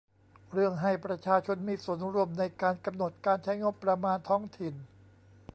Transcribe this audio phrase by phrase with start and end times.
[0.53, 4.75] เรื่องให้ประชาชนมีส่วนร่วมในการกำหนดการใช้งบประมาณท้องถิ่น